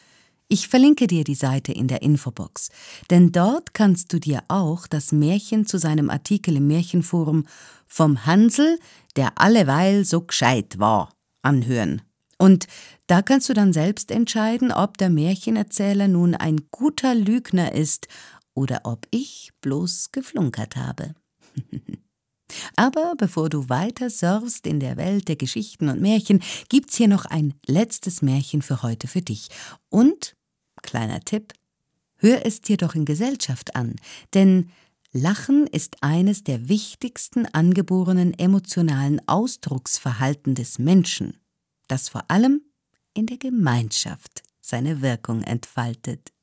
Ich 0.47 0.69
verlinke 0.69 1.07
dir 1.07 1.23
die 1.23 1.35
Seite 1.35 1.73
in 1.73 1.87
der 1.87 2.01
Infobox, 2.01 2.69
denn 3.09 3.31
dort 3.31 3.73
kannst 3.73 4.13
du 4.13 4.19
dir 4.19 4.43
auch 4.47 4.87
das 4.87 5.11
Märchen 5.11 5.65
zu 5.65 5.77
seinem 5.77 6.09
Artikel 6.09 6.55
im 6.55 6.67
Märchenforum 6.67 7.45
vom 7.85 8.25
Hansel, 8.25 8.79
der 9.17 9.41
alleweil 9.41 10.05
so 10.05 10.21
gescheit 10.21 10.79
war, 10.79 11.09
anhören. 11.47 12.01
Und 12.37 12.67
da 13.07 13.21
kannst 13.21 13.49
du 13.49 13.53
dann 13.53 13.73
selbst 13.73 14.11
entscheiden, 14.11 14.71
ob 14.71 14.97
der 14.97 15.09
Märchenerzähler 15.09 16.07
nun 16.07 16.35
ein 16.35 16.67
guter 16.69 17.15
Lügner 17.15 17.71
ist 17.73 18.07
oder 18.53 18.81
ob 18.83 19.07
ich 19.09 19.51
bloß 19.61 20.11
geflunkert 20.11 20.75
habe. 20.75 21.15
Aber 22.75 23.13
bevor 23.17 23.49
du 23.49 23.69
weiter 23.69 24.09
surfst 24.09 24.67
in 24.67 24.79
der 24.79 24.97
Welt 24.97 25.27
der 25.27 25.35
Geschichten 25.35 25.89
und 25.89 26.01
Märchen, 26.01 26.41
gibt's 26.69 26.95
hier 26.95 27.07
noch 27.07 27.25
ein 27.25 27.53
letztes 27.65 28.21
Märchen 28.21 28.61
für 28.61 28.83
heute 28.83 29.07
für 29.07 29.21
dich. 29.21 29.49
Und, 29.89 30.35
kleiner 30.81 31.19
Tipp, 31.21 31.53
hör 32.17 32.45
es 32.45 32.61
dir 32.61 32.77
doch 32.77 32.95
in 32.95 33.05
Gesellschaft 33.05 33.75
an, 33.75 33.95
denn 34.33 34.69
Lachen 35.13 35.67
ist 35.67 36.03
eines 36.03 36.43
der 36.43 36.67
wichtigsten 36.67 37.45
angeborenen 37.45 38.37
emotionalen 38.37 39.21
Ausdrucksverhalten 39.25 40.53
des 40.53 40.79
Menschen, 40.79 41.39
das 41.87 42.09
vor 42.09 42.29
allem 42.29 42.61
in 43.13 43.25
der 43.25 43.37
Gemeinschaft 43.37 44.43
seine 44.59 45.01
Wirkung 45.01 45.43
entfaltet. 45.43 46.33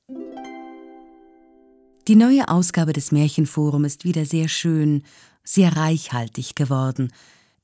Die 2.08 2.16
neue 2.16 2.48
Ausgabe 2.48 2.94
des 2.94 3.12
Märchenforum 3.12 3.84
ist 3.84 4.04
wieder 4.04 4.24
sehr 4.24 4.48
schön, 4.48 5.02
sehr 5.42 5.76
reichhaltig 5.76 6.54
geworden. 6.54 7.12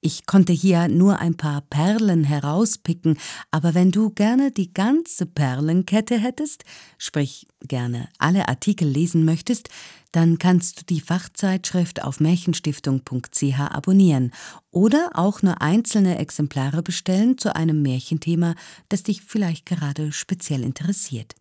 Ich 0.02 0.24
konnte 0.24 0.54
hier 0.54 0.88
nur 0.88 1.18
ein 1.18 1.36
paar 1.36 1.60
Perlen 1.60 2.24
herauspicken, 2.24 3.18
aber 3.50 3.74
wenn 3.74 3.90
du 3.90 4.08
gerne 4.08 4.50
die 4.50 4.72
ganze 4.72 5.26
Perlenkette 5.26 6.18
hättest, 6.18 6.64
sprich 6.96 7.46
gerne 7.60 8.08
alle 8.18 8.48
Artikel 8.48 8.88
lesen 8.88 9.26
möchtest, 9.26 9.68
dann 10.12 10.38
kannst 10.38 10.80
du 10.80 10.84
die 10.86 11.02
Fachzeitschrift 11.02 12.02
auf 12.02 12.18
märchenstiftung.ch 12.18 13.60
abonnieren 13.60 14.32
oder 14.70 15.10
auch 15.12 15.42
nur 15.42 15.60
einzelne 15.60 16.16
Exemplare 16.18 16.82
bestellen 16.82 17.36
zu 17.36 17.54
einem 17.54 17.82
Märchenthema, 17.82 18.54
das 18.88 19.02
dich 19.02 19.20
vielleicht 19.20 19.66
gerade 19.66 20.12
speziell 20.12 20.64
interessiert. 20.64 21.34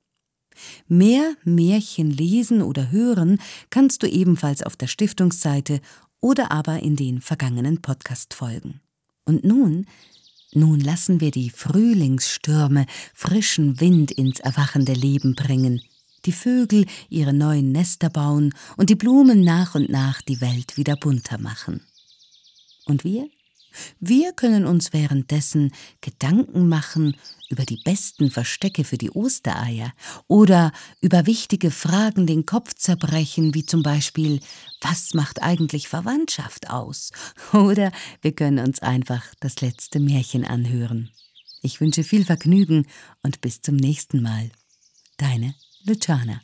Mehr 0.89 1.35
Märchen 1.45 2.11
lesen 2.11 2.61
oder 2.61 2.91
hören 2.91 3.39
kannst 3.69 4.03
du 4.03 4.07
ebenfalls 4.07 4.63
auf 4.63 4.75
der 4.75 4.87
Stiftungsseite 4.87 5.79
oder 6.21 6.51
aber 6.51 6.81
in 6.81 6.95
den 6.95 7.21
vergangenen 7.21 7.81
Podcast-Folgen. 7.81 8.81
Und 9.25 9.43
nun, 9.43 9.85
nun 10.53 10.79
lassen 10.79 11.21
wir 11.21 11.31
die 11.31 11.49
Frühlingsstürme 11.49 12.85
frischen 13.13 13.79
Wind 13.79 14.11
ins 14.11 14.39
erwachende 14.39 14.93
Leben 14.93 15.35
bringen, 15.35 15.81
die 16.25 16.31
Vögel 16.31 16.85
ihre 17.09 17.33
neuen 17.33 17.71
Nester 17.71 18.09
bauen 18.09 18.53
und 18.75 18.89
die 18.89 18.95
Blumen 18.95 19.43
nach 19.43 19.75
und 19.75 19.89
nach 19.89 20.21
die 20.21 20.41
Welt 20.41 20.77
wieder 20.77 20.95
bunter 20.95 21.37
machen. 21.37 21.81
Und 22.85 23.03
wir? 23.03 23.29
Wir 23.99 24.33
können 24.33 24.65
uns 24.65 24.93
währenddessen 24.93 25.73
Gedanken 26.01 26.67
machen 26.67 27.15
über 27.49 27.65
die 27.65 27.81
besten 27.83 28.31
Verstecke 28.31 28.83
für 28.83 28.97
die 28.97 29.11
Ostereier 29.11 29.93
oder 30.27 30.71
über 31.01 31.25
wichtige 31.25 31.71
Fragen 31.71 32.27
den 32.27 32.45
Kopf 32.45 32.75
zerbrechen, 32.75 33.53
wie 33.53 33.65
zum 33.65 33.83
Beispiel, 33.83 34.39
was 34.81 35.13
macht 35.13 35.41
eigentlich 35.41 35.87
Verwandtschaft 35.87 36.69
aus? 36.69 37.11
Oder 37.53 37.91
wir 38.21 38.33
können 38.33 38.65
uns 38.65 38.79
einfach 38.79 39.23
das 39.39 39.61
letzte 39.61 39.99
Märchen 39.99 40.45
anhören. 40.45 41.09
Ich 41.61 41.81
wünsche 41.81 42.03
viel 42.03 42.23
Vergnügen 42.23 42.85
und 43.23 43.41
bis 43.41 43.61
zum 43.61 43.75
nächsten 43.75 44.21
Mal. 44.21 44.51
Deine 45.17 45.55
Luciana. 45.85 46.41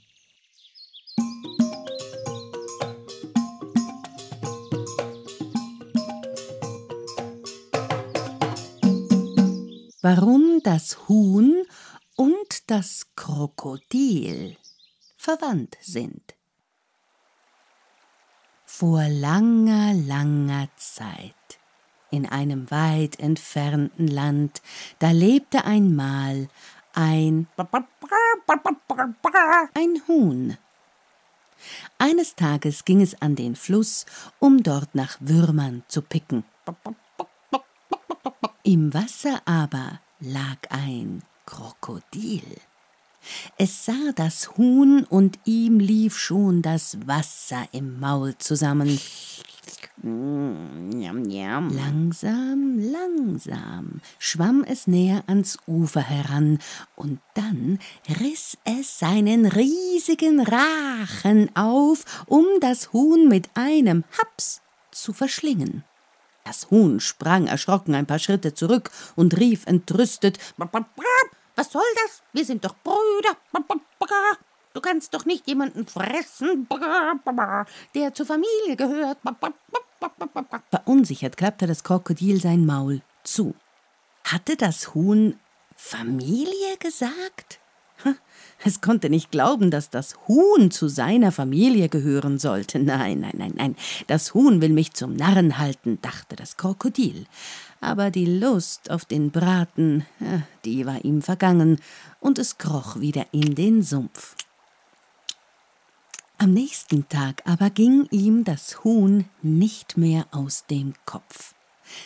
Warum 10.05 10.61
das 10.61 11.09
Huhn 11.09 11.65
und 12.15 12.69
das 12.69 13.07
Krokodil 13.15 14.55
verwandt 15.17 15.77
sind. 15.81 16.35
Vor 18.67 19.01
langer, 19.09 19.95
langer 19.95 20.67
Zeit, 20.75 21.33
in 22.11 22.27
einem 22.27 22.69
weit 22.69 23.19
entfernten 23.19 24.07
Land, 24.07 24.61
da 24.99 25.09
lebte 25.09 25.65
einmal 25.65 26.49
ein 26.93 27.47
ein 29.73 30.01
Huhn. 30.07 30.55
Eines 31.97 32.35
Tages 32.35 32.85
ging 32.85 33.01
es 33.01 33.19
an 33.23 33.35
den 33.35 33.55
Fluss, 33.55 34.05
um 34.37 34.61
dort 34.61 34.93
nach 34.93 35.17
Würmern 35.19 35.81
zu 35.87 36.03
picken. 36.03 36.43
Im 38.63 38.93
Wasser 38.93 39.41
aber 39.45 39.99
lag 40.19 40.57
ein 40.69 41.21
Krokodil. 41.45 42.43
Es 43.57 43.85
sah 43.85 44.11
das 44.15 44.57
Huhn 44.57 45.03
und 45.03 45.39
ihm 45.45 45.79
lief 45.79 46.17
schon 46.17 46.61
das 46.61 46.97
Wasser 47.07 47.67
im 47.71 47.99
Maul 47.99 48.37
zusammen. 48.37 48.99
Langsam, 51.73 52.77
langsam 52.79 54.01
schwamm 54.19 54.63
es 54.67 54.87
näher 54.87 55.23
ans 55.27 55.57
Ufer 55.67 56.01
heran, 56.01 56.59
und 56.95 57.19
dann 57.33 57.79
riss 58.19 58.57
es 58.65 58.99
seinen 58.99 59.45
riesigen 59.45 60.41
Rachen 60.41 61.55
auf, 61.55 62.25
um 62.27 62.45
das 62.59 62.93
Huhn 62.93 63.27
mit 63.27 63.49
einem 63.55 64.03
Haps 64.17 64.61
zu 64.91 65.13
verschlingen. 65.13 65.83
Das 66.45 66.69
Huhn 66.69 66.99
sprang 66.99 67.47
erschrocken 67.47 67.95
ein 67.95 68.05
paar 68.05 68.19
Schritte 68.19 68.53
zurück 68.53 68.91
und 69.15 69.35
rief 69.37 69.65
entrüstet 69.65 70.37
Was 70.57 71.71
soll 71.71 71.81
das? 72.03 72.21
Wir 72.33 72.45
sind 72.45 72.63
doch 72.63 72.75
Brüder. 72.83 73.35
Du 74.73 74.81
kannst 74.81 75.13
doch 75.13 75.25
nicht 75.25 75.47
jemanden 75.47 75.87
fressen, 75.87 76.67
der 77.95 78.13
zur 78.13 78.25
Familie 78.25 78.75
gehört. 78.75 79.17
Verunsichert 80.69 81.35
klappte 81.37 81.65
das 81.65 81.83
Krokodil 81.83 82.39
sein 82.39 82.65
Maul 82.65 83.01
zu. 83.23 83.55
Hatte 84.25 84.55
das 84.55 84.93
Huhn 84.93 85.39
Familie 85.75 86.77
gesagt? 86.77 87.59
Es 88.63 88.81
konnte 88.81 89.09
nicht 89.09 89.31
glauben, 89.31 89.69
dass 89.69 89.89
das 89.89 90.15
Huhn 90.27 90.71
zu 90.71 90.87
seiner 90.87 91.31
Familie 91.31 91.89
gehören 91.89 92.39
sollte. 92.39 92.79
Nein, 92.79 93.19
nein, 93.19 93.35
nein, 93.37 93.53
nein. 93.55 93.75
Das 94.07 94.33
Huhn 94.33 94.61
will 94.61 94.69
mich 94.69 94.93
zum 94.93 95.13
Narren 95.13 95.57
halten, 95.57 95.99
dachte 96.01 96.35
das 96.35 96.55
Krokodil. 96.55 97.25
Aber 97.81 98.11
die 98.11 98.25
Lust 98.25 98.89
auf 98.89 99.05
den 99.05 99.29
Braten, 99.29 100.05
die 100.63 100.85
war 100.85 101.03
ihm 101.03 101.21
vergangen, 101.21 101.79
und 102.19 102.39
es 102.39 102.57
kroch 102.57 102.99
wieder 102.99 103.25
in 103.31 103.55
den 103.55 103.83
Sumpf. 103.83 104.35
Am 106.37 106.53
nächsten 106.53 107.07
Tag 107.07 107.43
aber 107.45 107.69
ging 107.69 108.07
ihm 108.11 108.43
das 108.45 108.83
Huhn 108.83 109.25
nicht 109.41 109.97
mehr 109.97 110.25
aus 110.31 110.65
dem 110.65 110.93
Kopf. 111.05 111.53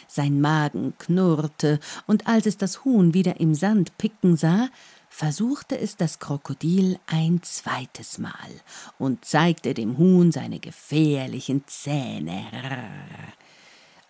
Sein 0.07 0.41
Magen 0.41 0.93
knurrte, 0.99 1.79
und 2.05 2.27
als 2.27 2.45
es 2.45 2.57
das 2.57 2.83
Huhn 2.83 3.13
wieder 3.13 3.39
im 3.39 3.55
Sand 3.55 3.97
picken 3.97 4.35
sah, 4.35 4.69
versuchte 5.09 5.77
es 5.77 5.97
das 5.97 6.19
Krokodil 6.19 6.99
ein 7.07 7.41
zweites 7.43 8.17
Mal 8.19 8.61
und 8.97 9.25
zeigte 9.25 9.73
dem 9.73 9.97
Huhn 9.97 10.31
seine 10.31 10.59
gefährlichen 10.59 11.63
Zähne. 11.67 12.45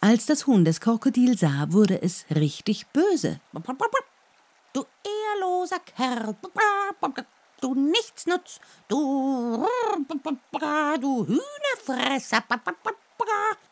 Als 0.02 0.26
das 0.28 0.46
Huhn 0.46 0.64
das 0.64 0.80
Krokodil 0.80 1.38
sah, 1.38 1.68
wurde 1.72 2.02
es 2.02 2.26
richtig 2.34 2.88
böse. 2.88 3.40
Du 4.74 4.86
ehrloser 5.04 5.80
Kerl, 5.80 6.36
du 7.62 7.76
Nichtsnutz, 7.76 8.60
du, 8.88 9.68
du 11.02 11.28
Hühnerfresser, 11.28 12.44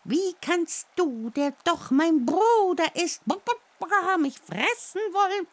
wie 0.03 0.35
kannst 0.41 0.87
du, 0.95 1.29
der 1.29 1.53
doch 1.63 1.91
mein 1.91 2.25
Bruder 2.25 2.95
ist, 2.95 3.21
mich 4.19 4.39
fressen 4.39 5.01
wollen? 5.13 5.47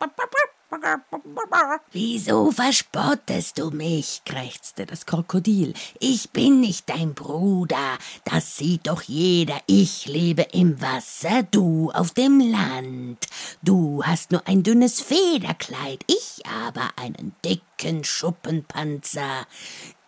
Wieso 1.92 2.50
verspottest 2.50 3.58
du 3.58 3.70
mich? 3.70 4.22
krächzte 4.24 4.86
das 4.86 5.06
Krokodil. 5.06 5.74
Ich 6.00 6.30
bin 6.30 6.60
nicht 6.60 6.88
dein 6.88 7.14
Bruder, 7.14 7.98
das 8.24 8.56
sieht 8.56 8.88
doch 8.88 9.02
jeder. 9.02 9.60
Ich 9.66 10.06
lebe 10.06 10.42
im 10.52 10.80
Wasser, 10.80 11.42
du 11.50 11.90
auf 11.92 12.12
dem 12.12 12.40
Land. 12.40 13.26
Du 13.62 14.02
hast 14.04 14.32
nur 14.32 14.46
ein 14.48 14.62
dünnes 14.62 15.00
Federkleid, 15.00 16.04
ich 16.06 16.44
aber 16.46 16.90
einen 16.96 17.36
dicken 17.44 18.02
Schuppenpanzer. 18.02 19.46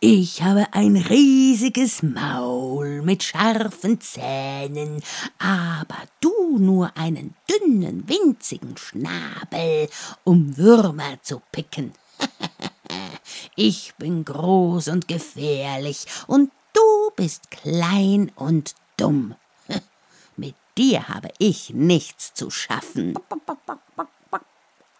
Ich 0.08 0.40
habe 0.40 0.68
ein 0.70 0.96
riesiges 0.96 2.00
Maul 2.00 3.02
mit 3.02 3.24
scharfen 3.24 4.00
Zähnen, 4.00 5.02
aber 5.36 5.96
du 6.20 6.58
nur 6.60 6.96
einen 6.96 7.34
dünnen, 7.50 8.08
winzigen 8.08 8.76
Schnabel, 8.76 9.88
um 10.22 10.56
Würmer 10.56 11.20
zu 11.22 11.42
picken. 11.50 11.92
ich 13.56 13.94
bin 13.98 14.24
groß 14.24 14.86
und 14.86 15.08
gefährlich, 15.08 16.06
und 16.28 16.52
du 16.72 17.10
bist 17.16 17.50
klein 17.50 18.30
und 18.36 18.76
dumm. 18.96 19.34
Mit 20.36 20.54
dir 20.78 21.08
habe 21.08 21.30
ich 21.38 21.70
nichts 21.70 22.32
zu 22.32 22.52
schaffen. 22.52 23.18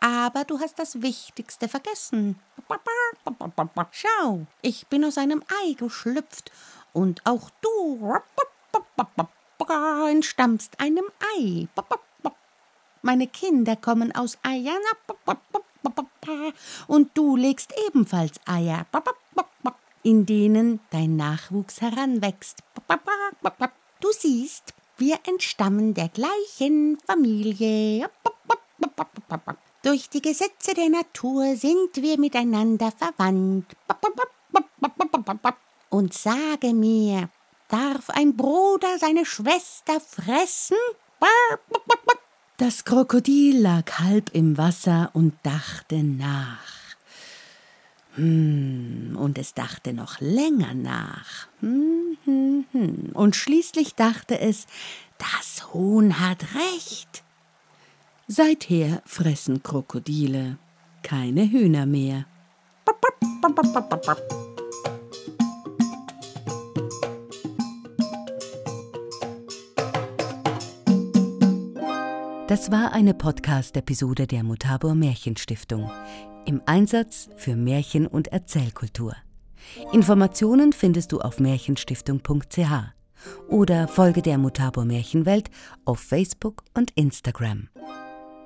Aber 0.07 0.45
du 0.45 0.61
hast 0.61 0.79
das 0.79 1.03
Wichtigste 1.03 1.69
vergessen. 1.69 2.39
Schau, 3.91 4.47
ich 4.63 4.87
bin 4.87 5.05
aus 5.05 5.19
einem 5.19 5.43
Ei 5.65 5.73
geschlüpft 5.73 6.53
und 6.93 7.27
auch 7.27 7.51
du 7.61 8.15
entstammst 10.09 10.79
einem 10.79 11.07
Ei. 11.37 11.67
Meine 13.03 13.27
Kinder 13.27 13.75
kommen 13.75 14.15
aus 14.15 14.39
Eiern 14.45 14.79
und 16.87 17.11
du 17.19 17.35
legst 17.35 17.75
ebenfalls 17.89 18.39
Eier, 18.47 18.87
in 20.05 20.25
denen 20.25 20.79
dein 20.91 21.17
Nachwuchs 21.17 21.81
heranwächst. 21.81 22.63
Du 23.99 24.13
siehst, 24.13 24.73
wir 24.99 25.19
entstammen 25.27 25.95
der 25.95 26.11
gleichen 26.11 26.97
Familie. 27.05 28.09
Durch 29.87 30.09
die 30.09 30.21
Gesetze 30.21 30.75
der 30.75 30.89
Natur 30.89 31.55
sind 31.55 31.95
wir 31.95 32.19
miteinander 32.19 32.91
verwandt. 32.91 33.67
Und 35.91 36.13
sage 36.13 36.75
mir, 36.75 37.29
darf 37.69 38.11
ein 38.11 38.37
Bruder 38.37 38.99
seine 38.99 39.25
Schwester 39.25 40.01
fressen? 40.01 40.77
Das 42.57 42.85
Krokodil 42.85 43.61
lag 43.61 44.01
halb 44.01 44.31
im 44.35 44.59
Wasser 44.59 45.11
und 45.13 45.35
dachte 45.45 46.03
nach. 46.03 46.97
Hm, 48.17 49.17
und 49.17 49.39
es 49.39 49.55
dachte 49.55 49.93
noch 49.93 50.19
länger 50.19 50.75
nach. 50.75 51.47
Hm, 51.61 52.17
hm. 52.25 53.11
Und 53.15 53.37
schließlich 53.37 53.95
dachte 53.95 54.41
es, 54.41 54.67
das 55.19 55.73
Huhn 55.73 56.19
hat 56.19 56.43
recht. 56.57 57.23
Seither 58.29 59.03
fressen 59.05 59.63
Krokodile 59.63 60.59
keine 61.05 61.49
Hühner 61.49 61.87
mehr. 61.87 62.27
Das 72.49 72.73
war 72.73 72.93
eine 72.93 73.15
Podcast-Episode 73.15 74.27
der 74.27 74.43
Mutabor 74.43 74.97
Märchenstiftung 74.97 75.89
im 76.47 76.61
Einsatz 76.67 77.29
für 77.37 77.55
Märchen- 77.55 78.09
und 78.09 78.27
Erzählkultur. 78.29 79.15
Informationen 79.93 80.73
findest 80.73 81.13
du 81.13 81.21
auf 81.21 81.39
märchenstiftung.ch 81.39 82.59
oder 83.49 83.87
folge 83.87 84.23
der 84.23 84.39
Mutabor 84.39 84.85
Märchenwelt 84.85 85.49
auf 85.85 86.01
Facebook 86.01 86.65
und 86.75 86.91
Instagram. 86.97 87.69